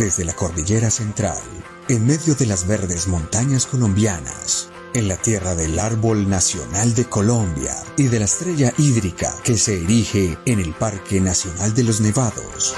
Desde 0.00 0.24
la 0.24 0.32
cordillera 0.32 0.88
central, 0.90 1.42
en 1.90 2.06
medio 2.06 2.34
de 2.34 2.46
las 2.46 2.66
verdes 2.66 3.06
montañas 3.06 3.66
colombianas, 3.66 4.70
en 4.94 5.08
la 5.08 5.18
tierra 5.18 5.54
del 5.54 5.78
árbol 5.78 6.26
nacional 6.26 6.94
de 6.94 7.04
Colombia 7.04 7.76
y 7.98 8.04
de 8.04 8.18
la 8.18 8.24
estrella 8.24 8.72
hídrica 8.78 9.30
que 9.44 9.58
se 9.58 9.82
erige 9.82 10.38
en 10.46 10.58
el 10.58 10.72
Parque 10.72 11.20
Nacional 11.20 11.74
de 11.74 11.82
los 11.84 12.00
Nevados, 12.00 12.74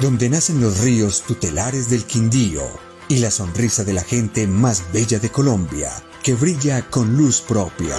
donde 0.00 0.28
nacen 0.28 0.60
los 0.60 0.80
ríos 0.80 1.22
tutelares 1.22 1.88
del 1.88 2.04
Quindío 2.04 2.64
y 3.06 3.18
la 3.18 3.30
sonrisa 3.30 3.84
de 3.84 3.92
la 3.92 4.02
gente 4.02 4.48
más 4.48 4.90
bella 4.92 5.20
de 5.20 5.30
Colombia, 5.30 5.92
que 6.24 6.34
brilla 6.34 6.90
con 6.90 7.16
luz 7.16 7.42
propia. 7.42 7.94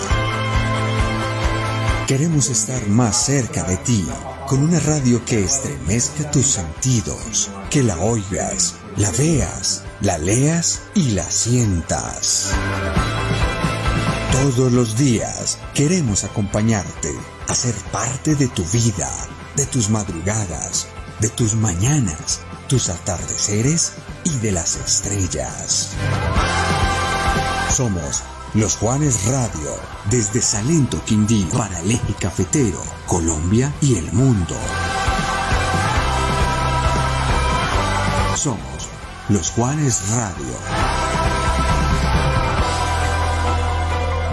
Queremos 2.05 2.49
estar 2.49 2.85
más 2.87 3.27
cerca 3.27 3.63
de 3.63 3.77
ti, 3.77 4.05
con 4.49 4.63
una 4.63 4.79
radio 4.79 5.23
que 5.25 5.43
estremezca 5.43 6.31
tus 6.31 6.47
sentidos, 6.47 7.51
que 7.69 7.83
la 7.83 7.99
oigas, 7.99 8.77
la 8.97 9.11
veas, 9.11 9.83
la 10.01 10.17
leas 10.17 10.81
y 10.95 11.11
la 11.11 11.23
sientas. 11.29 12.49
Todos 14.31 14.71
los 14.71 14.97
días 14.97 15.59
queremos 15.75 16.23
acompañarte, 16.23 17.13
a 17.47 17.53
ser 17.53 17.75
parte 17.91 18.33
de 18.33 18.47
tu 18.47 18.63
vida, 18.65 19.11
de 19.55 19.67
tus 19.67 19.91
madrugadas, 19.91 20.87
de 21.19 21.29
tus 21.29 21.53
mañanas, 21.53 22.39
tus 22.67 22.89
atardeceres 22.89 23.91
y 24.23 24.35
de 24.39 24.51
las 24.51 24.77
estrellas. 24.77 25.89
Somos 27.69 28.23
los 28.53 28.77
Juanes 28.77 29.25
Radio, 29.25 29.71
desde 30.09 30.41
Salento 30.41 31.03
Quindío 31.05 31.49
para 31.49 31.79
el 31.81 31.91
eje 31.91 32.13
cafetero, 32.19 32.81
Colombia 33.05 33.73
y 33.81 33.95
el 33.95 34.11
mundo. 34.11 34.55
Somos 38.35 38.89
los 39.29 39.51
Juanes 39.51 40.09
Radio. 40.09 40.55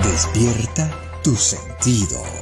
Despierta 0.02 0.90
tus 1.22 1.40
sentidos. 1.40 2.35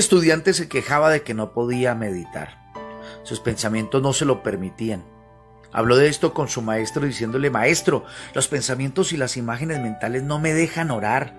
Estudiante 0.00 0.52
se 0.52 0.68
quejaba 0.68 1.10
de 1.10 1.22
que 1.22 1.34
no 1.34 1.52
podía 1.52 1.94
meditar. 1.94 2.58
Sus 3.22 3.38
pensamientos 3.38 4.02
no 4.02 4.12
se 4.12 4.24
lo 4.24 4.42
permitían. 4.42 5.04
Habló 5.72 5.96
de 5.96 6.08
esto 6.08 6.34
con 6.34 6.48
su 6.48 6.62
maestro 6.62 7.06
diciéndole, 7.06 7.50
maestro, 7.50 8.04
los 8.34 8.48
pensamientos 8.48 9.12
y 9.12 9.16
las 9.16 9.36
imágenes 9.36 9.80
mentales 9.80 10.24
no 10.24 10.40
me 10.40 10.52
dejan 10.52 10.90
orar. 10.90 11.36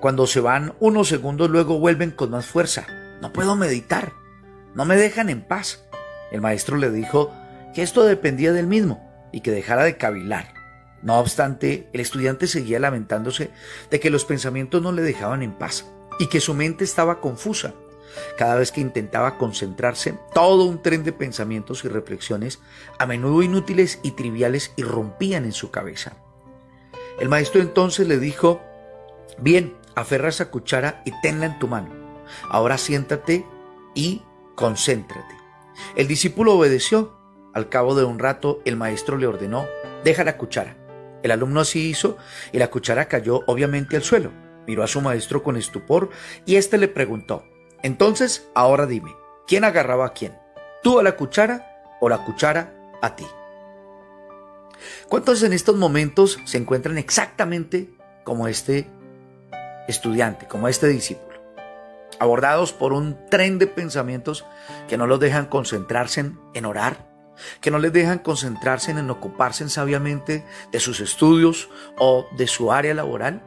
Cuando 0.00 0.26
se 0.26 0.40
van 0.40 0.74
unos 0.78 1.08
segundos 1.08 1.50
luego 1.50 1.78
vuelven 1.78 2.12
con 2.12 2.30
más 2.30 2.46
fuerza. 2.46 2.86
No 3.20 3.32
puedo 3.32 3.56
meditar. 3.56 4.12
No 4.74 4.84
me 4.84 4.96
dejan 4.96 5.28
en 5.28 5.42
paz. 5.42 5.84
El 6.30 6.40
maestro 6.40 6.76
le 6.76 6.90
dijo 6.90 7.32
que 7.74 7.82
esto 7.82 8.04
dependía 8.04 8.52
del 8.52 8.66
mismo 8.66 9.28
y 9.32 9.40
que 9.40 9.50
dejara 9.50 9.82
de 9.82 9.96
cavilar. 9.96 10.54
No 11.02 11.18
obstante, 11.18 11.88
el 11.92 12.00
estudiante 12.00 12.46
seguía 12.46 12.78
lamentándose 12.78 13.50
de 13.90 14.00
que 14.00 14.10
los 14.10 14.24
pensamientos 14.24 14.80
no 14.80 14.92
le 14.92 15.02
dejaban 15.02 15.42
en 15.42 15.52
paz 15.52 15.86
y 16.18 16.28
que 16.28 16.40
su 16.40 16.54
mente 16.54 16.84
estaba 16.84 17.20
confusa. 17.20 17.74
Cada 18.36 18.56
vez 18.56 18.72
que 18.72 18.80
intentaba 18.80 19.38
concentrarse, 19.38 20.18
todo 20.32 20.64
un 20.64 20.82
tren 20.82 21.04
de 21.04 21.12
pensamientos 21.12 21.84
y 21.84 21.88
reflexiones, 21.88 22.60
a 22.98 23.06
menudo 23.06 23.42
inútiles 23.42 24.00
y 24.02 24.12
triviales, 24.12 24.72
irrumpían 24.76 25.44
en 25.44 25.52
su 25.52 25.70
cabeza. 25.70 26.16
El 27.20 27.28
maestro 27.28 27.60
entonces 27.60 28.08
le 28.08 28.18
dijo, 28.18 28.60
bien, 29.38 29.76
aferra 29.94 30.28
esa 30.28 30.50
cuchara 30.50 31.02
y 31.04 31.12
tenla 31.22 31.46
en 31.46 31.58
tu 31.58 31.68
mano. 31.68 31.90
Ahora 32.48 32.78
siéntate 32.78 33.46
y 33.94 34.22
concéntrate. 34.54 35.34
El 35.96 36.08
discípulo 36.08 36.54
obedeció. 36.54 37.16
Al 37.52 37.68
cabo 37.68 37.94
de 37.94 38.04
un 38.04 38.18
rato, 38.18 38.60
el 38.64 38.76
maestro 38.76 39.16
le 39.16 39.28
ordenó, 39.28 39.66
deja 40.02 40.24
la 40.24 40.36
cuchara. 40.36 40.76
El 41.22 41.30
alumno 41.30 41.60
así 41.60 41.88
hizo 41.88 42.16
y 42.52 42.58
la 42.58 42.68
cuchara 42.68 43.06
cayó 43.06 43.42
obviamente 43.46 43.96
al 43.96 44.02
suelo. 44.02 44.32
Miró 44.66 44.82
a 44.82 44.88
su 44.88 45.00
maestro 45.00 45.42
con 45.42 45.56
estupor 45.56 46.10
y 46.46 46.56
éste 46.56 46.78
le 46.78 46.88
preguntó, 46.88 47.44
entonces, 47.84 48.48
ahora 48.54 48.86
dime, 48.86 49.14
¿quién 49.46 49.62
agarraba 49.62 50.06
a 50.06 50.12
quién? 50.14 50.34
¿Tú 50.82 50.98
a 50.98 51.02
la 51.02 51.16
cuchara 51.16 51.82
o 52.00 52.08
la 52.08 52.24
cuchara 52.24 52.72
a 53.02 53.14
ti? 53.14 53.26
¿Cuántos 55.10 55.42
en 55.42 55.52
estos 55.52 55.76
momentos 55.76 56.38
se 56.46 56.56
encuentran 56.56 56.96
exactamente 56.96 57.90
como 58.24 58.48
este 58.48 58.88
estudiante, 59.86 60.48
como 60.48 60.66
este 60.66 60.88
discípulo? 60.88 61.38
Abordados 62.18 62.72
por 62.72 62.94
un 62.94 63.18
tren 63.28 63.58
de 63.58 63.66
pensamientos 63.66 64.46
que 64.88 64.96
no 64.96 65.06
los 65.06 65.20
dejan 65.20 65.44
concentrarse 65.44 66.20
en, 66.20 66.38
en 66.54 66.64
orar, 66.64 67.06
que 67.60 67.70
no 67.70 67.78
les 67.78 67.92
dejan 67.92 68.20
concentrarse 68.20 68.92
en 68.92 69.10
ocuparse 69.10 69.68
sabiamente 69.68 70.42
de 70.72 70.80
sus 70.80 71.00
estudios 71.00 71.68
o 71.98 72.26
de 72.38 72.46
su 72.46 72.72
área 72.72 72.94
laboral, 72.94 73.42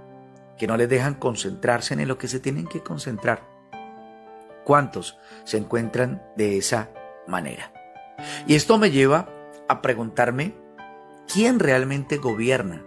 que 0.59 0.67
no 0.67 0.77
les 0.77 0.89
dejan 0.89 1.15
concentrarse 1.15 1.95
en 1.95 2.07
lo 2.07 2.19
que 2.19 2.27
se 2.27 2.39
tienen 2.39 2.67
que 2.67 2.83
concentrar 2.83 3.56
¿Cuántos 4.67 5.17
se 5.45 5.55
encuentran 5.55 6.21
de 6.35 6.57
esa 6.57 6.89
manera? 7.25 7.71
Y 8.47 8.55
esto 8.55 8.77
me 8.77 8.91
lleva 8.91 9.29
a 9.69 9.81
preguntarme, 9.81 10.55
¿quién 11.33 11.57
realmente 11.59 12.17
gobierna 12.17 12.83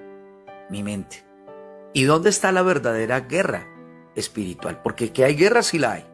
mi 0.69 0.82
mente? 0.82 1.24
¿Y 1.94 2.04
dónde 2.04 2.28
está 2.28 2.52
la 2.52 2.60
verdadera 2.60 3.20
guerra 3.20 3.66
espiritual? 4.14 4.82
Porque 4.82 5.10
que 5.10 5.24
hay 5.24 5.36
guerra 5.36 5.62
sí 5.62 5.78
la 5.78 5.92
hay, 5.92 6.04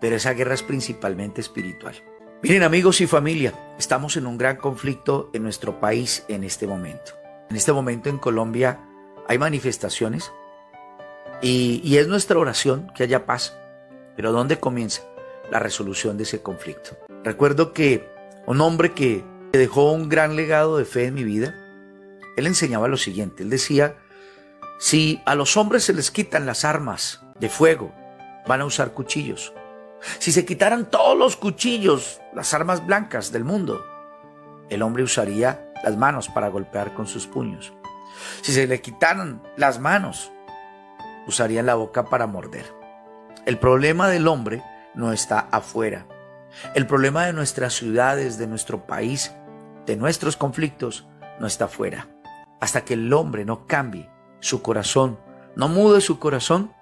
pero 0.00 0.16
esa 0.16 0.32
guerra 0.32 0.54
es 0.54 0.62
principalmente 0.62 1.42
espiritual. 1.42 1.94
Miren 2.42 2.62
amigos 2.62 3.02
y 3.02 3.06
familia, 3.06 3.52
estamos 3.78 4.16
en 4.16 4.26
un 4.26 4.38
gran 4.38 4.56
conflicto 4.56 5.28
en 5.34 5.42
nuestro 5.42 5.80
país 5.80 6.24
en 6.28 6.44
este 6.44 6.66
momento. 6.66 7.12
En 7.50 7.56
este 7.56 7.74
momento 7.74 8.08
en 8.08 8.16
Colombia 8.16 8.80
hay 9.28 9.36
manifestaciones 9.36 10.32
y, 11.42 11.82
y 11.84 11.98
es 11.98 12.08
nuestra 12.08 12.38
oración 12.38 12.90
que 12.94 13.02
haya 13.02 13.26
paz, 13.26 13.58
pero 14.16 14.32
¿dónde 14.32 14.58
comienza 14.58 15.02
la 15.50 15.58
resolución 15.58 16.16
de 16.16 16.24
ese 16.24 16.42
conflicto? 16.42 16.96
Recuerdo 17.24 17.72
que 17.72 18.08
un 18.46 18.60
hombre 18.60 18.92
que 18.92 19.24
dejó 19.52 19.92
un 19.92 20.08
gran 20.08 20.36
legado 20.36 20.78
de 20.78 20.84
fe 20.84 21.06
en 21.06 21.14
mi 21.14 21.24
vida, 21.24 21.54
él 22.36 22.46
enseñaba 22.46 22.88
lo 22.88 22.96
siguiente, 22.96 23.42
él 23.42 23.50
decía, 23.50 23.96
si 24.78 25.22
a 25.26 25.34
los 25.34 25.56
hombres 25.56 25.84
se 25.84 25.92
les 25.92 26.10
quitan 26.10 26.46
las 26.46 26.64
armas 26.64 27.22
de 27.38 27.48
fuego, 27.48 27.94
van 28.46 28.60
a 28.60 28.64
usar 28.64 28.92
cuchillos. 28.92 29.52
Si 30.18 30.32
se 30.32 30.44
quitaran 30.44 30.90
todos 30.90 31.16
los 31.16 31.36
cuchillos, 31.36 32.20
las 32.34 32.54
armas 32.54 32.84
blancas 32.84 33.30
del 33.30 33.44
mundo, 33.44 33.84
el 34.68 34.82
hombre 34.82 35.02
usaría 35.02 35.72
las 35.84 35.96
manos 35.96 36.28
para 36.28 36.48
golpear 36.48 36.94
con 36.94 37.06
sus 37.06 37.26
puños. 37.26 37.72
Si 38.40 38.52
se 38.52 38.66
le 38.66 38.80
quitaran 38.80 39.42
las 39.56 39.78
manos, 39.78 40.32
usaría 41.26 41.62
la 41.62 41.74
boca 41.74 42.06
para 42.06 42.26
morder. 42.26 42.81
El 43.44 43.58
problema 43.58 44.08
del 44.08 44.28
hombre 44.28 44.62
no 44.94 45.12
está 45.12 45.48
afuera. 45.50 46.06
El 46.76 46.86
problema 46.86 47.26
de 47.26 47.32
nuestras 47.32 47.74
ciudades, 47.74 48.38
de 48.38 48.46
nuestro 48.46 48.86
país, 48.86 49.34
de 49.84 49.96
nuestros 49.96 50.36
conflictos, 50.36 51.08
no 51.40 51.48
está 51.48 51.64
afuera. 51.64 52.06
Hasta 52.60 52.84
que 52.84 52.94
el 52.94 53.12
hombre 53.12 53.44
no 53.44 53.66
cambie 53.66 54.08
su 54.38 54.62
corazón, 54.62 55.18
no 55.56 55.68
mude 55.68 56.00
su 56.00 56.20
corazón, 56.20 56.72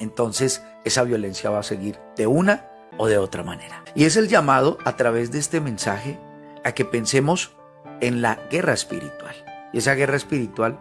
entonces 0.00 0.64
esa 0.84 1.04
violencia 1.04 1.50
va 1.50 1.60
a 1.60 1.62
seguir 1.62 2.00
de 2.16 2.26
una 2.26 2.68
o 2.98 3.06
de 3.06 3.18
otra 3.18 3.44
manera. 3.44 3.84
Y 3.94 4.06
es 4.06 4.16
el 4.16 4.26
llamado 4.26 4.78
a 4.84 4.96
través 4.96 5.30
de 5.30 5.38
este 5.38 5.60
mensaje 5.60 6.18
a 6.64 6.72
que 6.72 6.84
pensemos 6.84 7.54
en 8.00 8.22
la 8.22 8.40
guerra 8.50 8.72
espiritual. 8.72 9.36
Y 9.72 9.78
esa 9.78 9.94
guerra 9.94 10.16
espiritual 10.16 10.80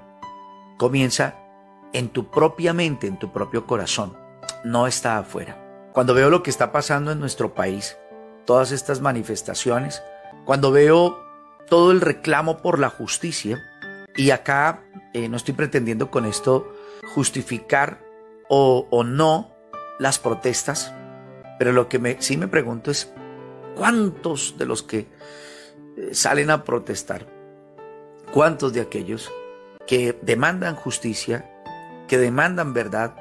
comienza 0.78 1.36
en 1.94 2.10
tu 2.10 2.32
propia 2.32 2.74
mente, 2.74 3.06
en 3.06 3.20
tu 3.20 3.32
propio 3.32 3.68
corazón 3.68 4.25
no 4.64 4.88
está 4.88 5.18
afuera. 5.18 5.62
Cuando 5.94 6.14
veo 6.14 6.30
lo 6.30 6.44
que 6.44 6.50
está 6.50 6.72
pasando 6.72 7.12
en 7.12 7.20
nuestro 7.20 7.54
país, 7.54 7.98
todas 8.46 8.72
estas 8.72 9.02
manifestaciones, 9.02 10.04
cuando 10.46 10.72
veo 10.72 11.20
todo 11.68 11.92
el 11.92 12.02
reclamo 12.02 12.58
por 12.58 12.80
la 12.80 12.90
justicia, 12.90 13.60
y 14.16 14.32
acá 14.32 14.84
eh, 15.14 15.28
no 15.30 15.38
estoy 15.38 15.54
pretendiendo 15.54 16.10
con 16.10 16.26
esto 16.26 16.74
justificar 17.14 18.02
o, 18.50 18.88
o 18.90 19.04
no 19.04 19.56
las 20.00 20.20
protestas, 20.20 20.94
pero 21.58 21.72
lo 21.72 21.90
que 21.90 22.00
me, 22.00 22.22
sí 22.22 22.38
me 22.38 22.48
pregunto 22.48 22.92
es, 22.92 23.12
¿cuántos 23.76 24.58
de 24.58 24.66
los 24.66 24.84
que 24.84 25.08
eh, 25.98 26.14
salen 26.14 26.50
a 26.50 26.64
protestar, 26.64 27.28
cuántos 28.34 28.74
de 28.74 28.82
aquellos 28.82 29.32
que 29.88 30.18
demandan 30.22 30.76
justicia, 30.76 31.50
que 32.08 32.18
demandan 32.18 32.74
verdad, 32.74 33.16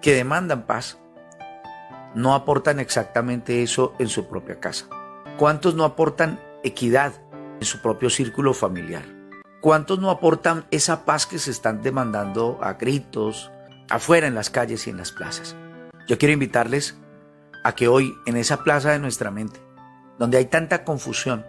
que 0.00 0.14
demandan 0.14 0.62
paz, 0.62 0.98
no 2.14 2.34
aportan 2.34 2.80
exactamente 2.80 3.62
eso 3.62 3.94
en 3.98 4.08
su 4.08 4.28
propia 4.28 4.60
casa? 4.60 4.86
¿Cuántos 5.36 5.74
no 5.74 5.84
aportan 5.84 6.40
equidad 6.64 7.12
en 7.60 7.64
su 7.64 7.80
propio 7.80 8.10
círculo 8.10 8.54
familiar? 8.54 9.04
¿Cuántos 9.60 9.98
no 9.98 10.10
aportan 10.10 10.66
esa 10.70 11.04
paz 11.04 11.26
que 11.26 11.38
se 11.38 11.50
están 11.50 11.82
demandando 11.82 12.58
a 12.62 12.74
gritos, 12.74 13.50
afuera 13.90 14.26
en 14.26 14.34
las 14.34 14.50
calles 14.50 14.86
y 14.86 14.90
en 14.90 14.96
las 14.96 15.12
plazas? 15.12 15.56
Yo 16.06 16.16
quiero 16.16 16.32
invitarles 16.32 16.98
a 17.64 17.74
que 17.74 17.88
hoy 17.88 18.14
en 18.26 18.36
esa 18.36 18.62
plaza 18.62 18.92
de 18.92 18.98
nuestra 18.98 19.30
mente, 19.30 19.60
donde 20.18 20.38
hay 20.38 20.46
tanta 20.46 20.84
confusión, 20.84 21.44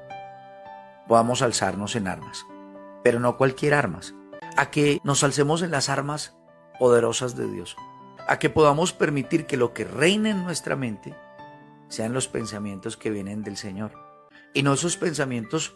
podamos 1.07 1.41
alzarnos 1.41 1.95
en 1.95 2.07
armas, 2.07 2.45
pero 3.03 3.19
no 3.19 3.37
cualquier 3.37 3.73
armas, 3.73 4.15
a 4.57 4.69
que 4.69 4.99
nos 5.03 5.23
alcemos 5.23 5.61
en 5.61 5.71
las 5.71 5.89
armas 5.89 6.35
poderosas 6.79 7.35
de 7.35 7.49
Dios, 7.49 7.75
a 8.29 8.37
que 8.37 8.51
podamos 8.51 8.93
permitir 8.93 9.47
que 9.47 9.57
lo 9.57 9.73
que 9.73 9.85
reine 9.85 10.29
en 10.29 10.43
nuestra 10.43 10.75
mente 10.75 11.15
sean 11.87 12.13
los 12.13 12.27
pensamientos 12.27 12.95
que 12.95 13.09
vienen 13.09 13.41
del 13.41 13.57
Señor 13.57 13.91
y 14.53 14.61
no 14.61 14.73
esos 14.73 14.97
pensamientos 14.97 15.75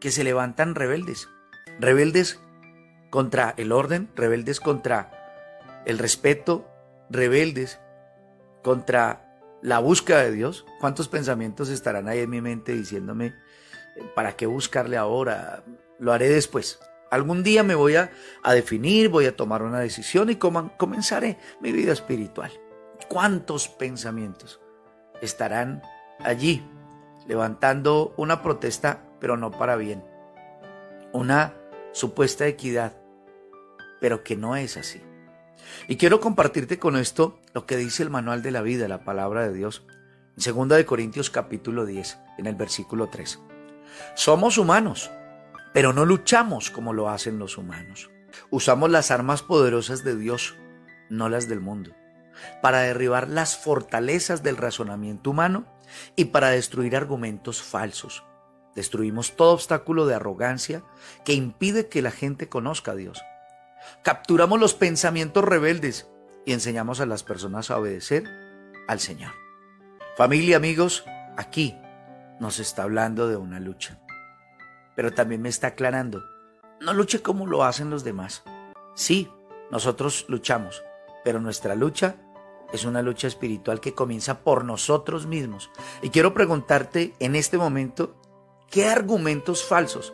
que 0.00 0.10
se 0.10 0.24
levantan 0.24 0.74
rebeldes, 0.74 1.28
rebeldes 1.78 2.40
contra 3.10 3.52
el 3.58 3.70
orden, 3.70 4.08
rebeldes 4.16 4.60
contra 4.60 5.82
el 5.84 5.98
respeto, 5.98 6.66
rebeldes 7.10 7.80
contra 8.62 9.38
la 9.60 9.78
búsqueda 9.78 10.22
de 10.22 10.32
Dios. 10.32 10.64
¿Cuántos 10.80 11.08
pensamientos 11.08 11.68
estarán 11.68 12.08
ahí 12.08 12.20
en 12.20 12.30
mi 12.30 12.40
mente 12.40 12.72
diciéndome, 12.72 13.34
¿para 14.14 14.36
qué 14.36 14.46
buscarle 14.46 14.96
ahora? 14.96 15.64
Lo 15.98 16.14
haré 16.14 16.30
después. 16.30 16.80
Algún 17.10 17.42
día 17.42 17.64
me 17.64 17.74
voy 17.74 17.96
a, 17.96 18.12
definir, 18.52 19.08
voy 19.08 19.26
a 19.26 19.36
tomar 19.36 19.62
una 19.62 19.80
decisión 19.80 20.30
y 20.30 20.36
comenzaré 20.36 21.38
mi 21.60 21.72
vida 21.72 21.92
espiritual. 21.92 22.52
¿Cuántos 23.08 23.68
pensamientos 23.68 24.60
estarán 25.20 25.82
allí 26.20 26.64
levantando 27.26 28.14
una 28.16 28.42
protesta, 28.42 29.02
pero 29.18 29.36
no 29.36 29.50
para 29.50 29.74
bien? 29.74 30.04
Una 31.12 31.54
supuesta 31.92 32.46
equidad, 32.46 32.96
pero 34.00 34.22
que 34.22 34.36
no 34.36 34.54
es 34.54 34.76
así. 34.76 35.02
Y 35.88 35.96
quiero 35.96 36.20
compartirte 36.20 36.78
con 36.78 36.96
esto 36.96 37.40
lo 37.52 37.66
que 37.66 37.76
dice 37.76 38.04
el 38.04 38.10
manual 38.10 38.42
de 38.42 38.52
la 38.52 38.62
vida, 38.62 38.86
la 38.86 39.04
palabra 39.04 39.42
de 39.42 39.52
Dios, 39.52 39.84
en 40.36 40.54
2 40.54 40.68
de 40.68 40.86
Corintios 40.86 41.28
capítulo 41.28 41.86
10, 41.86 42.18
en 42.38 42.46
el 42.46 42.54
versículo 42.54 43.08
3. 43.08 43.40
Somos 44.14 44.56
humanos 44.56 45.10
pero 45.72 45.92
no 45.92 46.04
luchamos 46.04 46.70
como 46.70 46.92
lo 46.92 47.08
hacen 47.08 47.38
los 47.38 47.58
humanos. 47.58 48.10
Usamos 48.50 48.90
las 48.90 49.10
armas 49.10 49.42
poderosas 49.42 50.04
de 50.04 50.16
Dios, 50.16 50.56
no 51.08 51.28
las 51.28 51.48
del 51.48 51.60
mundo, 51.60 51.92
para 52.62 52.80
derribar 52.80 53.28
las 53.28 53.56
fortalezas 53.56 54.42
del 54.42 54.56
razonamiento 54.56 55.30
humano 55.30 55.66
y 56.16 56.26
para 56.26 56.50
destruir 56.50 56.96
argumentos 56.96 57.62
falsos. 57.62 58.24
Destruimos 58.74 59.36
todo 59.36 59.52
obstáculo 59.52 60.06
de 60.06 60.14
arrogancia 60.14 60.84
que 61.24 61.32
impide 61.32 61.88
que 61.88 62.02
la 62.02 62.12
gente 62.12 62.48
conozca 62.48 62.92
a 62.92 62.96
Dios. 62.96 63.20
Capturamos 64.02 64.60
los 64.60 64.74
pensamientos 64.74 65.44
rebeldes 65.44 66.08
y 66.46 66.52
enseñamos 66.52 67.00
a 67.00 67.06
las 67.06 67.24
personas 67.24 67.70
a 67.70 67.78
obedecer 67.78 68.24
al 68.86 69.00
Señor. 69.00 69.32
Familia, 70.16 70.56
amigos, 70.56 71.04
aquí 71.36 71.76
nos 72.38 72.58
está 72.58 72.84
hablando 72.84 73.28
de 73.28 73.36
una 73.36 73.58
lucha 73.58 74.00
pero 75.00 75.14
también 75.14 75.40
me 75.40 75.48
está 75.48 75.68
aclarando, 75.68 76.22
no 76.78 76.92
luche 76.92 77.22
como 77.22 77.46
lo 77.46 77.64
hacen 77.64 77.88
los 77.88 78.04
demás. 78.04 78.42
Sí, 78.94 79.30
nosotros 79.70 80.26
luchamos, 80.28 80.84
pero 81.24 81.40
nuestra 81.40 81.74
lucha 81.74 82.16
es 82.70 82.84
una 82.84 83.00
lucha 83.00 83.26
espiritual 83.26 83.80
que 83.80 83.94
comienza 83.94 84.40
por 84.40 84.62
nosotros 84.62 85.26
mismos. 85.26 85.70
Y 86.02 86.10
quiero 86.10 86.34
preguntarte 86.34 87.14
en 87.18 87.34
este 87.34 87.56
momento, 87.56 88.14
¿qué 88.70 88.88
argumentos 88.88 89.64
falsos 89.64 90.12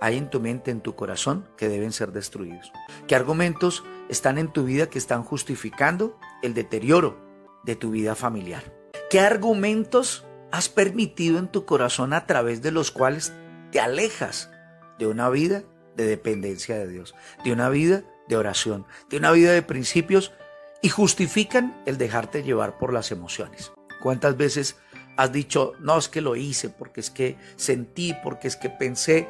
hay 0.00 0.18
en 0.18 0.28
tu 0.28 0.40
mente, 0.40 0.72
en 0.72 0.80
tu 0.80 0.96
corazón, 0.96 1.48
que 1.56 1.68
deben 1.68 1.92
ser 1.92 2.10
destruidos? 2.10 2.72
¿Qué 3.06 3.14
argumentos 3.14 3.84
están 4.08 4.38
en 4.38 4.52
tu 4.52 4.64
vida 4.64 4.90
que 4.90 4.98
están 4.98 5.22
justificando 5.22 6.18
el 6.42 6.52
deterioro 6.52 7.16
de 7.62 7.76
tu 7.76 7.92
vida 7.92 8.16
familiar? 8.16 8.74
¿Qué 9.08 9.20
argumentos 9.20 10.26
has 10.50 10.68
permitido 10.68 11.38
en 11.38 11.46
tu 11.46 11.64
corazón 11.64 12.12
a 12.12 12.26
través 12.26 12.60
de 12.60 12.72
los 12.72 12.90
cuales 12.90 13.32
te 13.76 13.82
alejas 13.82 14.50
de 14.98 15.06
una 15.06 15.28
vida 15.28 15.62
de 15.96 16.06
dependencia 16.06 16.78
de 16.78 16.88
Dios, 16.88 17.14
de 17.44 17.52
una 17.52 17.68
vida 17.68 18.04
de 18.26 18.38
oración, 18.38 18.86
de 19.10 19.18
una 19.18 19.32
vida 19.32 19.52
de 19.52 19.60
principios 19.60 20.32
y 20.80 20.88
justifican 20.88 21.82
el 21.84 21.98
dejarte 21.98 22.42
llevar 22.42 22.78
por 22.78 22.94
las 22.94 23.12
emociones. 23.12 23.72
¿Cuántas 24.02 24.38
veces 24.38 24.78
has 25.18 25.30
dicho, 25.30 25.74
no 25.78 25.98
es 25.98 26.08
que 26.08 26.22
lo 26.22 26.36
hice, 26.36 26.70
porque 26.70 27.00
es 27.00 27.10
que 27.10 27.36
sentí, 27.56 28.14
porque 28.24 28.48
es 28.48 28.56
que 28.56 28.70
pensé? 28.70 29.28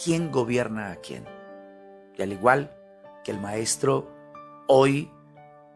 ¿Quién 0.00 0.30
gobierna 0.30 0.92
a 0.92 0.96
quién? 1.00 1.24
Y 2.16 2.22
al 2.22 2.30
igual 2.30 2.72
que 3.24 3.32
el 3.32 3.40
maestro 3.40 4.08
hoy 4.68 5.10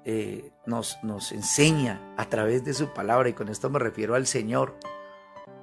eh, 0.05 0.53
nos, 0.65 0.97
nos 1.03 1.33
enseña 1.33 2.15
a 2.17 2.27
través 2.29 2.65
de 2.65 2.73
su 2.73 2.95
palabra, 2.95 3.31
y 3.31 3.33
con 3.33 3.49
esto 3.49 3.69
me 3.69 3.81
refiero 3.81 4.15
al 4.15 4.29
Señor, 4.29 4.79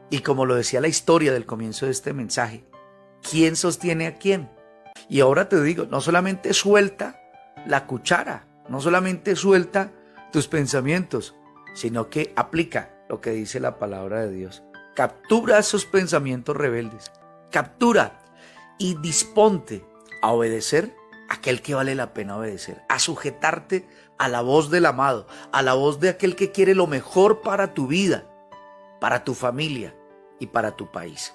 y 0.09 0.19
como 0.19 0.45
lo 0.45 0.55
decía 0.55 0.81
la 0.81 0.87
historia 0.87 1.33
del 1.33 1.45
comienzo 1.45 1.85
de 1.85 1.91
este 1.91 2.13
mensaje, 2.13 2.65
¿quién 3.21 3.55
sostiene 3.55 4.07
a 4.07 4.15
quién? 4.15 4.49
Y 5.09 5.21
ahora 5.21 5.49
te 5.49 5.61
digo, 5.61 5.85
no 5.85 6.01
solamente 6.01 6.53
suelta 6.53 7.19
la 7.65 7.87
cuchara, 7.87 8.47
no 8.69 8.81
solamente 8.81 9.35
suelta 9.35 9.91
tus 10.31 10.47
pensamientos, 10.47 11.35
sino 11.73 12.09
que 12.09 12.33
aplica 12.35 12.93
lo 13.09 13.21
que 13.21 13.31
dice 13.31 13.59
la 13.59 13.79
palabra 13.79 14.21
de 14.21 14.31
Dios. 14.31 14.63
Captura 14.95 15.57
esos 15.57 15.85
pensamientos 15.85 16.55
rebeldes, 16.55 17.11
captura 17.51 18.19
y 18.77 18.95
disponte 18.95 19.85
a 20.21 20.31
obedecer 20.31 20.95
a 21.29 21.35
aquel 21.35 21.61
que 21.61 21.75
vale 21.75 21.95
la 21.95 22.13
pena 22.13 22.37
obedecer, 22.37 22.83
a 22.89 22.99
sujetarte 22.99 23.87
a 24.19 24.29
la 24.29 24.41
voz 24.41 24.69
del 24.69 24.85
amado, 24.85 25.27
a 25.51 25.61
la 25.61 25.73
voz 25.73 25.99
de 25.99 26.09
aquel 26.09 26.35
que 26.35 26.51
quiere 26.51 26.75
lo 26.75 26.87
mejor 26.87 27.41
para 27.41 27.73
tu 27.73 27.87
vida, 27.87 28.27
para 29.03 29.25
tu 29.25 29.33
familia, 29.33 29.93
y 30.39 30.47
para 30.47 30.77
tu 30.77 30.89
país. 30.89 31.33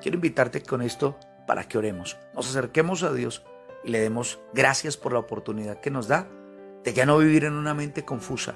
Quiero 0.00 0.14
invitarte 0.14 0.62
con 0.62 0.80
esto 0.80 1.18
para 1.46 1.64
que 1.64 1.76
oremos, 1.76 2.16
nos 2.34 2.48
acerquemos 2.48 3.02
a 3.02 3.12
Dios 3.12 3.44
y 3.84 3.90
le 3.90 4.00
demos 4.00 4.40
gracias 4.54 4.96
por 4.96 5.12
la 5.12 5.18
oportunidad 5.18 5.78
que 5.78 5.90
nos 5.90 6.08
da 6.08 6.26
de 6.82 6.94
ya 6.94 7.04
no 7.04 7.18
vivir 7.18 7.44
en 7.44 7.52
una 7.52 7.74
mente 7.74 8.06
confusa, 8.06 8.54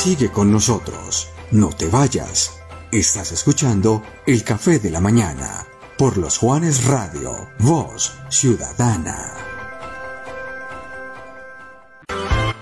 Sigue 0.02 0.30
con 0.30 0.50
nosotros, 0.50 1.28
no 1.50 1.69
te 1.69 1.87
vayas. 1.87 2.59
Estás 2.90 3.33
escuchando 3.33 4.02
El 4.26 4.42
Café 4.45 4.78
de 4.78 4.88
la 4.88 4.99
Mañana 4.99 5.66
por 5.99 6.16
los 6.16 6.38
Juanes 6.38 6.87
Radio, 6.87 7.50
Voz 7.59 8.14
Ciudadana. 8.30 9.35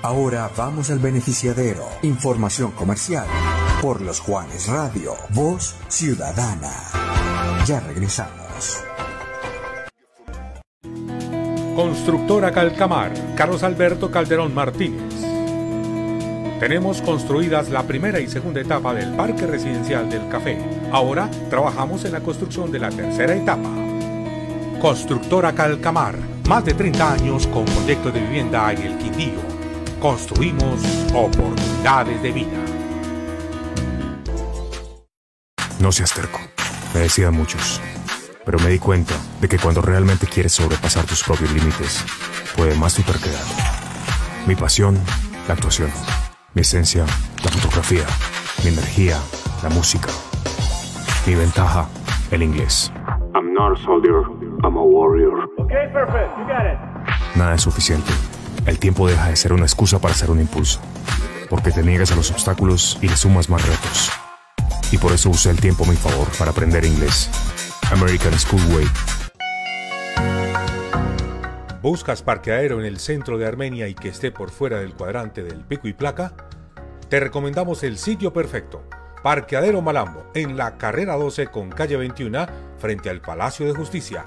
Ahora 0.02 0.50
vamos 0.57 0.90
al 0.90 0.99
beneficiadero. 0.99 1.88
Información 2.02 2.73
comercial 2.73 3.28
por 3.80 4.00
los 4.00 4.18
Juanes 4.18 4.66
Radio, 4.66 5.14
Voz 5.28 5.76
Ciudadana. 5.87 6.73
Ya 7.64 7.78
regresamos. 7.78 8.83
Constructora 11.76 12.50
Calcamar, 12.50 13.14
Carlos 13.37 13.62
Alberto 13.62 14.11
Calderón 14.11 14.52
Martínez 14.52 15.07
tenemos 16.58 17.00
construidas 17.02 17.68
la 17.68 17.84
primera 17.84 18.18
y 18.18 18.28
segunda 18.28 18.60
etapa 18.60 18.92
del 18.92 19.14
Parque 19.14 19.46
Residencial 19.46 20.10
del 20.10 20.28
Café. 20.28 20.58
Ahora 20.90 21.30
trabajamos 21.48 22.04
en 22.04 22.12
la 22.12 22.20
construcción 22.20 22.72
de 22.72 22.80
la 22.80 22.90
tercera 22.90 23.34
etapa. 23.34 23.68
Constructora 24.80 25.52
Calcamar, 25.52 26.16
más 26.48 26.64
de 26.64 26.74
30 26.74 27.12
años 27.12 27.46
con 27.46 27.64
proyectos 27.64 28.12
de 28.12 28.20
vivienda 28.20 28.72
en 28.72 28.82
el 28.82 28.98
Quindío. 28.98 29.40
Construimos 30.00 30.80
oportunidades 31.14 32.22
de 32.22 32.32
vida. 32.32 32.64
No 35.78 35.92
seas 35.92 36.12
terco, 36.12 36.40
me 36.92 37.00
decían 37.00 37.34
muchos. 37.34 37.80
Pero 38.44 38.58
me 38.60 38.70
di 38.70 38.78
cuenta 38.78 39.14
de 39.40 39.48
que 39.48 39.58
cuando 39.58 39.80
realmente 39.80 40.26
quieres 40.26 40.52
sobrepasar 40.52 41.04
tus 41.04 41.22
propios 41.22 41.52
límites, 41.52 42.04
puede 42.56 42.74
más 42.74 42.94
tu. 42.94 43.02
Mi 44.46 44.56
pasión, 44.56 44.98
la 45.46 45.54
actuación. 45.54 45.90
Mi 46.54 46.62
esencia, 46.62 47.04
la 47.44 47.50
fotografía. 47.50 48.06
Mi 48.64 48.70
energía, 48.70 49.18
la 49.62 49.68
música. 49.68 50.08
Mi 51.26 51.34
ventaja, 51.34 51.86
el 52.30 52.42
inglés. 52.42 52.90
I'm 53.34 53.52
not 53.52 53.78
a 53.78 53.82
soldier, 53.84 54.22
I'm 54.64 54.76
a 54.76 54.82
warrior. 54.82 55.44
Okay, 55.58 55.88
perfect. 55.92 56.38
You 56.38 56.46
got 56.46 56.64
it. 56.64 57.36
Nada 57.36 57.54
es 57.54 57.62
suficiente. 57.62 58.10
El 58.64 58.78
tiempo 58.78 59.06
deja 59.06 59.28
de 59.28 59.36
ser 59.36 59.52
una 59.52 59.64
excusa 59.64 59.98
para 59.98 60.14
hacer 60.14 60.30
un 60.30 60.40
impulso. 60.40 60.80
Porque 61.50 61.70
te 61.70 61.82
niegas 61.82 62.12
a 62.12 62.16
los 62.16 62.30
obstáculos 62.30 62.98
y 63.02 63.08
le 63.08 63.16
sumas 63.16 63.50
más 63.50 63.66
retos. 63.66 64.10
Y 64.90 64.96
por 64.96 65.12
eso 65.12 65.28
usé 65.28 65.50
el 65.50 65.60
tiempo 65.60 65.84
a 65.84 65.88
mi 65.88 65.96
favor 65.96 66.28
para 66.38 66.50
aprender 66.50 66.84
inglés. 66.84 67.30
American 67.92 68.38
Schoolway 68.38 68.86
¿Buscas 71.88 72.23
parqueadero 72.23 72.80
en 72.80 72.85
el 72.85 72.99
centro 72.99 73.38
de 73.38 73.47
Armenia 73.47 73.88
y 73.88 73.95
que 73.95 74.11
esté 74.11 74.30
por 74.30 74.50
fuera 74.50 74.78
del 74.78 74.92
cuadrante 74.92 75.42
del 75.42 75.64
pico 75.64 75.88
y 75.88 75.95
placa? 75.95 76.35
Te 77.09 77.18
recomendamos 77.18 77.83
el 77.83 77.97
sitio 77.97 78.30
perfecto. 78.30 78.83
Parqueadero 79.23 79.80
Malambo, 79.80 80.26
en 80.35 80.59
la 80.59 80.76
carrera 80.76 81.16
12 81.16 81.47
con 81.47 81.71
calle 81.71 81.97
21, 81.97 82.47
frente 82.76 83.09
al 83.09 83.23
Palacio 83.23 83.64
de 83.64 83.73
Justicia. 83.73 84.26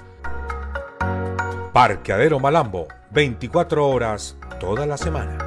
Parqueadero 1.72 2.40
Malambo, 2.40 2.88
24 3.12 3.88
horas, 3.88 4.36
toda 4.58 4.84
la 4.84 4.96
semana. 4.96 5.38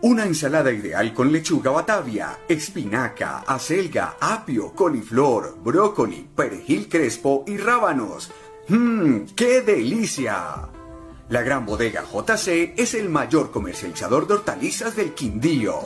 Una 0.00 0.24
ensalada 0.24 0.72
ideal 0.72 1.12
con 1.12 1.32
lechuga 1.32 1.72
batavia, 1.72 2.38
espinaca, 2.48 3.40
acelga, 3.40 4.16
apio, 4.20 4.72
coliflor, 4.72 5.58
brócoli, 5.62 6.28
perejil 6.34 6.88
crespo 6.88 7.44
y 7.46 7.56
rábanos. 7.56 8.30
¡Mmm! 8.68 9.26
¡Qué 9.34 9.62
delicia! 9.62 10.68
La 11.28 11.42
Gran 11.42 11.66
Bodega 11.66 12.04
JC 12.04 12.74
es 12.76 12.94
el 12.94 13.08
mayor 13.08 13.50
comercializador 13.50 14.26
de 14.26 14.34
hortalizas 14.34 14.94
del 14.96 15.14
Quindío. 15.14 15.80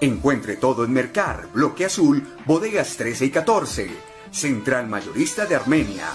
Encuentre 0.00 0.56
todo 0.56 0.84
en 0.84 0.92
Mercar, 0.92 1.48
Bloque 1.52 1.84
Azul, 1.86 2.24
Bodegas 2.46 2.96
13 2.96 3.26
y 3.26 3.30
14, 3.30 3.90
Central 4.30 4.88
Mayorista 4.88 5.46
de 5.46 5.56
Armenia. 5.56 6.08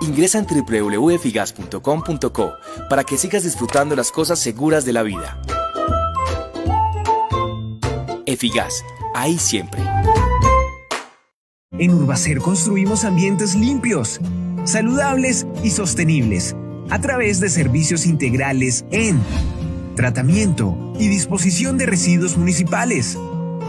Ingresa 0.00 0.38
en 0.38 0.46
www.figas.com.co 0.46 2.54
para 2.88 3.04
que 3.04 3.18
sigas 3.18 3.42
disfrutando 3.42 3.94
las 3.94 4.10
cosas 4.10 4.38
seguras 4.38 4.86
de 4.86 4.94
la 4.94 5.02
vida. 5.02 5.38
Efigas, 8.24 8.82
ahí 9.14 9.38
siempre. 9.38 9.82
En 11.72 11.92
Urbacer 11.92 12.38
construimos 12.38 13.04
ambientes 13.04 13.54
limpios, 13.54 14.22
saludables 14.64 15.46
y 15.62 15.68
sostenibles 15.68 16.56
a 16.88 16.98
través 16.98 17.40
de 17.40 17.50
servicios 17.50 18.06
integrales 18.06 18.86
en 18.90 19.20
tratamiento 19.96 20.92
y 21.00 21.08
disposición 21.08 21.78
de 21.78 21.86
residuos 21.86 22.36
municipales, 22.36 23.18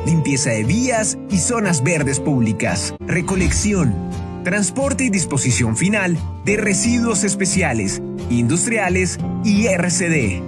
limpieza 0.06 0.52
de 0.52 0.64
vías 0.64 1.18
y 1.32 1.40
zonas 1.40 1.82
verdes 1.82 2.20
públicas, 2.20 2.94
recolección, 3.00 3.96
transporte 4.44 5.06
y 5.06 5.10
disposición 5.10 5.76
final 5.76 6.20
de 6.46 6.58
residuos 6.58 7.24
especiales, 7.24 8.04
industriales 8.30 9.18
y 9.44 9.66
RCD. 9.66 10.44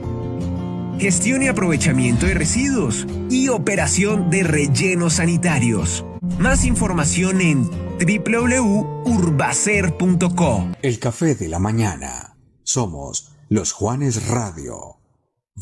Gestión 0.99 1.41
y 1.41 1.47
aprovechamiento 1.47 2.27
de 2.27 2.33
residuos 2.33 3.07
y 3.29 3.47
operación 3.47 4.29
de 4.29 4.43
rellenos 4.43 5.13
sanitarios. 5.13 6.03
Más 6.37 6.65
información 6.65 7.39
en 7.39 7.69
www.urbacer.co. 7.99 10.67
El 10.81 10.99
café 10.99 11.35
de 11.35 11.47
la 11.47 11.59
mañana. 11.59 12.35
Somos 12.63 13.31
los 13.47 13.71
Juanes 13.71 14.27
Radio. 14.27 14.98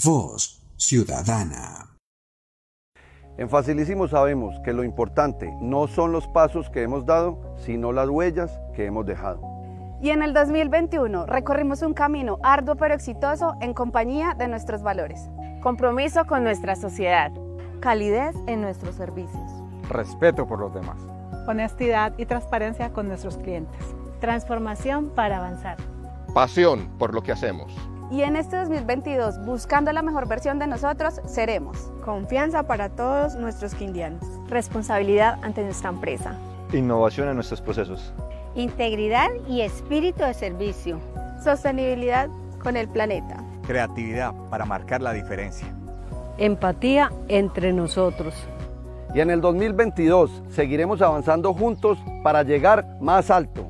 Voz 0.04 0.62
Ciudadana. 0.76 1.96
En 3.40 3.50
Facilísimo 3.50 4.08
sabemos 4.08 4.60
que 4.64 4.72
lo 4.72 4.84
importante 4.84 5.52
no 5.60 5.88
son 5.88 6.12
los 6.12 6.28
pasos 6.28 6.70
que 6.70 6.84
hemos 6.84 7.08
dado, 7.08 7.56
sino 7.58 7.92
las 7.92 8.08
huellas 8.08 8.60
que 8.76 8.86
hemos 8.86 9.08
dejado. 9.08 9.42
Y 10.00 10.12
en 10.12 10.22
el 10.22 10.36
2021 10.36 11.26
recorrimos 11.26 11.82
un 11.82 11.96
camino 11.96 12.38
arduo 12.44 12.76
pero 12.76 12.94
exitoso 12.94 13.56
en 13.60 13.74
compañía 13.74 14.36
de 14.38 14.48
nuestros 14.48 14.84
valores. 14.84 15.32
Compromiso 15.64 16.26
con 16.28 16.44
nuestra 16.44 16.76
sociedad. 16.76 17.32
Calidez 17.80 18.36
en 18.46 18.62
nuestros 18.62 18.94
servicios. 18.94 19.52
Respeto 19.90 20.46
por 20.48 20.60
los 20.60 20.76
demás. 20.76 20.98
Honestidad 21.48 22.14
y 22.20 22.28
transparencia 22.28 22.92
con 22.92 23.08
nuestros 23.08 23.38
clientes. 23.38 23.82
Transformación 24.20 25.10
para 25.16 25.38
avanzar. 25.38 25.78
Pasión 26.36 26.88
por 27.00 27.16
lo 27.16 27.24
que 27.24 27.32
hacemos. 27.32 27.74
Y 28.10 28.22
en 28.22 28.38
este 28.38 28.56
2022, 28.56 29.46
buscando 29.46 29.92
la 29.92 30.02
mejor 30.02 30.28
versión 30.30 30.60
de 30.60 30.68
nosotros, 30.68 31.20
seremos. 31.26 31.92
Confianza 32.06 32.64
para 32.64 32.88
todos 32.90 33.36
nuestros 33.36 33.76
quindianos. 33.76 34.24
Responsabilidad 34.48 35.38
ante 35.44 35.62
nuestra 35.64 35.90
empresa. 35.90 36.38
Innovación 36.72 37.28
en 37.28 37.36
nuestros 37.36 37.60
procesos. 37.60 38.14
Integridad 38.56 39.28
y 39.50 39.62
espíritu 39.62 40.24
de 40.24 40.34
servicio. 40.34 41.00
Sostenibilidad 41.44 42.30
con 42.64 42.78
el 42.78 42.88
planeta. 42.88 43.44
Creatividad 43.66 44.34
para 44.50 44.64
marcar 44.64 45.02
la 45.02 45.12
diferencia. 45.12 45.68
Empatía 46.38 47.12
entre 47.28 47.74
nosotros. 47.74 48.34
Y 49.14 49.20
en 49.20 49.32
el 49.32 49.42
2022 49.42 50.44
seguiremos 50.50 51.02
avanzando 51.02 51.54
juntos 51.54 51.98
para 52.24 52.44
llegar 52.44 52.86
más 53.02 53.30
alto. 53.32 53.68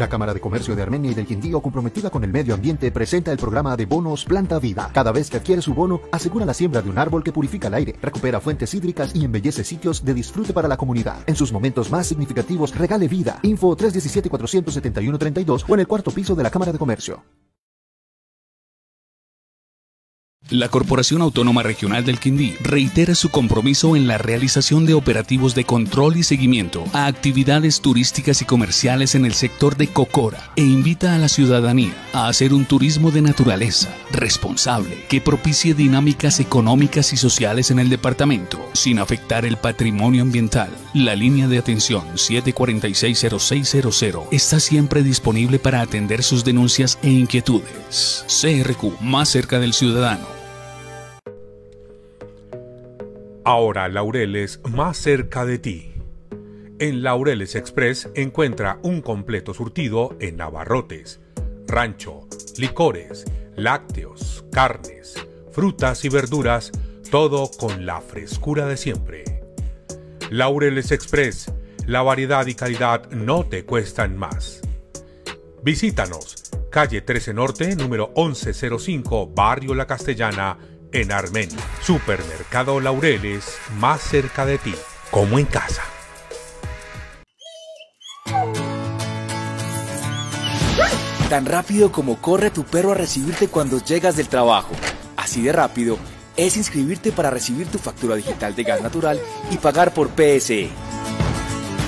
La 0.00 0.08
Cámara 0.08 0.32
de 0.32 0.40
Comercio 0.40 0.74
de 0.74 0.80
Armenia 0.80 1.10
y 1.10 1.14
del 1.14 1.26
Quindío, 1.26 1.60
comprometida 1.60 2.08
con 2.08 2.24
el 2.24 2.32
medio 2.32 2.54
ambiente, 2.54 2.90
presenta 2.90 3.32
el 3.32 3.36
programa 3.36 3.76
de 3.76 3.84
bonos 3.84 4.24
Planta 4.24 4.58
Vida. 4.58 4.90
Cada 4.94 5.12
vez 5.12 5.28
que 5.28 5.36
adquiere 5.36 5.60
su 5.60 5.74
bono, 5.74 6.00
asegura 6.10 6.46
la 6.46 6.54
siembra 6.54 6.80
de 6.80 6.88
un 6.88 6.96
árbol 6.96 7.22
que 7.22 7.32
purifica 7.32 7.68
el 7.68 7.74
aire, 7.74 7.96
recupera 8.00 8.40
fuentes 8.40 8.72
hídricas 8.72 9.14
y 9.14 9.26
embellece 9.26 9.62
sitios 9.62 10.02
de 10.02 10.14
disfrute 10.14 10.54
para 10.54 10.68
la 10.68 10.78
comunidad. 10.78 11.18
En 11.26 11.36
sus 11.36 11.52
momentos 11.52 11.90
más 11.90 12.06
significativos, 12.06 12.74
regale 12.74 13.08
vida. 13.08 13.40
Info 13.42 13.76
317-471-32 13.76 15.64
o 15.68 15.74
en 15.74 15.80
el 15.80 15.86
cuarto 15.86 16.10
piso 16.10 16.34
de 16.34 16.44
la 16.44 16.50
Cámara 16.50 16.72
de 16.72 16.78
Comercio. 16.78 17.22
La 20.50 20.68
Corporación 20.68 21.22
Autónoma 21.22 21.62
Regional 21.62 22.04
del 22.04 22.18
Quindí 22.18 22.54
reitera 22.60 23.14
su 23.14 23.28
compromiso 23.28 23.94
en 23.94 24.08
la 24.08 24.18
realización 24.18 24.84
de 24.84 24.94
operativos 24.94 25.54
de 25.54 25.64
control 25.64 26.16
y 26.16 26.24
seguimiento 26.24 26.82
a 26.92 27.06
actividades 27.06 27.80
turísticas 27.80 28.42
y 28.42 28.46
comerciales 28.46 29.14
en 29.14 29.26
el 29.26 29.34
sector 29.34 29.76
de 29.76 29.86
Cocora 29.86 30.50
e 30.56 30.62
invita 30.62 31.14
a 31.14 31.18
la 31.18 31.28
ciudadanía 31.28 31.94
a 32.12 32.26
hacer 32.26 32.52
un 32.52 32.64
turismo 32.64 33.12
de 33.12 33.22
naturaleza 33.22 33.94
responsable 34.10 35.04
que 35.08 35.20
propicie 35.20 35.72
dinámicas 35.72 36.40
económicas 36.40 37.12
y 37.12 37.16
sociales 37.16 37.70
en 37.70 37.78
el 37.78 37.88
departamento 37.88 38.58
sin 38.72 38.98
afectar 38.98 39.44
el 39.44 39.56
patrimonio 39.56 40.22
ambiental. 40.22 40.70
La 40.94 41.14
línea 41.14 41.46
de 41.46 41.58
atención 41.58 42.02
7460600 42.16 44.26
está 44.32 44.58
siempre 44.58 45.04
disponible 45.04 45.60
para 45.60 45.80
atender 45.80 46.24
sus 46.24 46.42
denuncias 46.42 46.98
e 47.04 47.10
inquietudes. 47.10 48.24
CRQ, 48.26 49.00
más 49.00 49.28
cerca 49.28 49.60
del 49.60 49.74
ciudadano. 49.74 50.26
Ahora 53.44 53.88
Laureles 53.88 54.60
más 54.70 54.98
cerca 54.98 55.46
de 55.46 55.58
ti. 55.58 55.94
En 56.78 57.02
Laureles 57.02 57.54
Express 57.54 58.10
encuentra 58.14 58.78
un 58.82 59.00
completo 59.00 59.54
surtido 59.54 60.14
en 60.20 60.40
abarrotes, 60.42 61.20
rancho, 61.66 62.28
licores, 62.58 63.24
lácteos, 63.56 64.44
carnes, 64.52 65.14
frutas 65.52 66.04
y 66.04 66.10
verduras, 66.10 66.70
todo 67.10 67.50
con 67.58 67.86
la 67.86 68.02
frescura 68.02 68.66
de 68.66 68.76
siempre. 68.76 69.24
Laureles 70.30 70.92
Express, 70.92 71.50
la 71.86 72.02
variedad 72.02 72.46
y 72.46 72.54
calidad 72.54 73.10
no 73.10 73.46
te 73.46 73.64
cuestan 73.64 74.18
más. 74.18 74.60
Visítanos, 75.62 76.50
calle 76.70 77.00
13 77.00 77.32
Norte, 77.32 77.74
número 77.74 78.12
1105, 78.14 79.28
Barrio 79.28 79.74
La 79.74 79.86
Castellana, 79.86 80.58
en 80.92 81.12
Armenia. 81.12 81.58
Supermercado 81.82 82.80
Laureles, 82.80 83.56
más 83.78 84.00
cerca 84.00 84.46
de 84.46 84.58
ti, 84.58 84.74
como 85.10 85.38
en 85.38 85.46
casa. 85.46 85.82
Tan 91.28 91.46
rápido 91.46 91.92
como 91.92 92.20
corre 92.20 92.50
tu 92.50 92.64
perro 92.64 92.92
a 92.92 92.96
recibirte 92.96 93.48
cuando 93.48 93.78
llegas 93.78 94.16
del 94.16 94.28
trabajo. 94.28 94.74
Así 95.16 95.42
de 95.42 95.52
rápido 95.52 95.96
es 96.36 96.56
inscribirte 96.56 97.12
para 97.12 97.30
recibir 97.30 97.66
tu 97.68 97.78
factura 97.78 98.16
digital 98.16 98.56
de 98.56 98.64
gas 98.64 98.82
natural 98.82 99.20
y 99.50 99.58
pagar 99.58 99.94
por 99.94 100.08
PSE. 100.08 100.70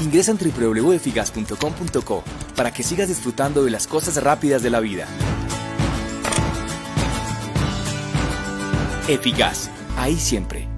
Ingresa 0.03 0.33
en 0.33 0.39
www.efigas.com.co 0.39 2.23
para 2.55 2.73
que 2.73 2.83
sigas 2.83 3.09
disfrutando 3.09 3.65
de 3.65 3.71
las 3.71 3.87
cosas 3.87 4.23
rápidas 4.23 4.63
de 4.63 4.71
la 4.71 4.81
vida. 4.81 5.07
Eficaz, 9.09 9.69
ahí 9.97 10.17
siempre. 10.17 10.69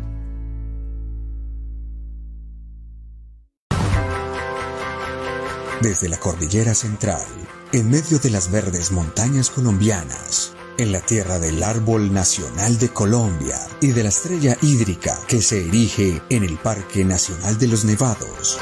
Desde 5.82 6.08
la 6.08 6.16
cordillera 6.16 6.74
central, 6.74 7.26
en 7.72 7.90
medio 7.90 8.18
de 8.18 8.30
las 8.30 8.50
verdes 8.50 8.92
montañas 8.92 9.50
colombianas, 9.50 10.54
en 10.78 10.90
la 10.92 11.00
tierra 11.00 11.38
del 11.38 11.62
árbol 11.62 12.14
nacional 12.14 12.78
de 12.78 12.88
Colombia 12.88 13.56
y 13.82 13.88
de 13.88 14.02
la 14.02 14.08
estrella 14.08 14.56
hídrica 14.62 15.20
que 15.28 15.42
se 15.42 15.66
erige 15.66 16.22
en 16.30 16.44
el 16.44 16.56
Parque 16.56 17.04
Nacional 17.04 17.58
de 17.58 17.68
los 17.68 17.84
Nevados, 17.84 18.58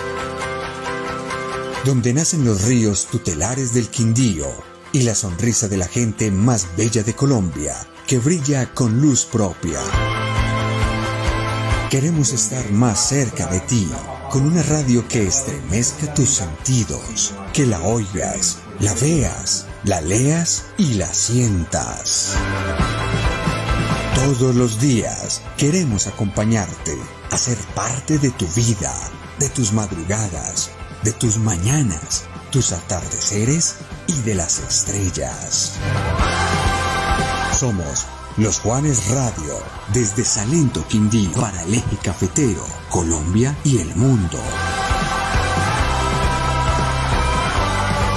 donde 1.84 2.12
nacen 2.12 2.44
los 2.44 2.62
ríos 2.64 3.06
tutelares 3.06 3.72
del 3.72 3.88
Quindío 3.88 4.48
y 4.90 5.02
la 5.02 5.14
sonrisa 5.14 5.68
de 5.68 5.76
la 5.76 5.86
gente 5.86 6.32
más 6.32 6.66
bella 6.76 7.04
de 7.04 7.14
Colombia, 7.14 7.76
que 8.12 8.18
brilla 8.18 8.66
con 8.74 9.00
luz 9.00 9.24
propia. 9.24 9.80
Queremos 11.88 12.34
estar 12.34 12.70
más 12.70 13.08
cerca 13.08 13.46
de 13.46 13.60
ti, 13.60 13.90
con 14.28 14.44
una 14.44 14.62
radio 14.62 15.08
que 15.08 15.26
estremezca 15.26 16.12
tus 16.12 16.28
sentidos, 16.28 17.32
que 17.54 17.64
la 17.64 17.80
oigas, 17.80 18.58
la 18.80 18.92
veas, 18.92 19.66
la 19.84 20.02
leas 20.02 20.64
y 20.76 20.92
la 20.96 21.06
sientas. 21.06 22.34
Todos 24.14 24.56
los 24.56 24.78
días 24.78 25.40
queremos 25.56 26.06
acompañarte, 26.06 26.94
a 27.30 27.38
ser 27.38 27.56
parte 27.74 28.18
de 28.18 28.30
tu 28.32 28.46
vida, 28.48 28.92
de 29.38 29.48
tus 29.48 29.72
madrugadas, 29.72 30.70
de 31.02 31.12
tus 31.12 31.38
mañanas, 31.38 32.24
tus 32.50 32.72
atardeceres 32.72 33.76
y 34.06 34.20
de 34.20 34.34
las 34.34 34.58
estrellas. 34.58 35.78
Somos 37.62 38.06
los 38.38 38.58
Juanes 38.58 39.08
Radio, 39.08 39.54
desde 39.92 40.24
Salento 40.24 40.84
Quindío 40.88 41.30
para 41.40 41.62
el 41.62 41.74
eje 41.74 41.96
cafetero, 42.02 42.66
Colombia 42.90 43.56
y 43.62 43.78
el 43.78 43.94
mundo. 43.94 44.40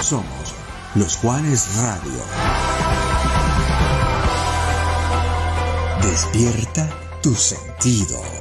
Somos 0.02 0.56
los 0.96 1.18
Juanes 1.18 1.76
Radio. 1.76 2.24
Despierta 6.02 6.90
tus 7.22 7.40
sentidos. 7.40 8.35